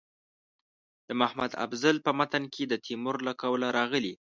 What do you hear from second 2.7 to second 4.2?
تیمور له قوله راغلي.